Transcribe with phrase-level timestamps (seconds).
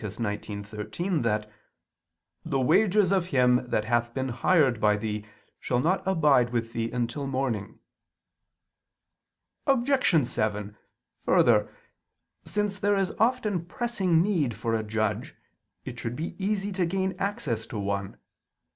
[0.03, 1.47] 19:13) that
[2.43, 5.23] "the wages of him that hath been hired by thee
[5.59, 7.77] shall not abide with thee until morning."
[9.67, 10.25] Obj.
[10.25, 10.75] 7:
[11.25, 11.69] Further,
[12.45, 15.35] since there is often pressing need for a judge,
[15.85, 18.17] it should be easy to gain access to one.